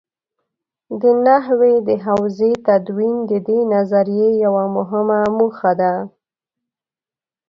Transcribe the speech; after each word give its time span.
د 1.01 1.03
نحوې 1.25 1.73
د 1.87 1.89
حوزې 2.05 2.51
تدوین 2.67 3.15
د 3.29 3.31
دې 3.47 3.59
نظریې 3.73 4.29
یوه 4.43 4.63
مهمه 4.75 5.19
موخه 5.37 5.71
ده. 5.81 5.93